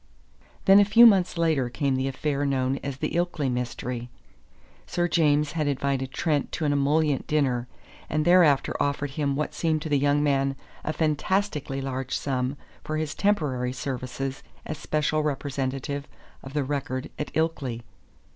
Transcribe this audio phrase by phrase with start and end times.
[0.65, 4.09] Then a few months later came the affair known as the Ilkley mystery.
[4.87, 7.67] Sir James had invited Trent to an emollient dinner,
[8.09, 12.97] and thereafter offered him what seemed to the young man a fantastically large sum for
[12.97, 16.07] his temporary services as special representative
[16.41, 17.83] of the Record at Ilkley.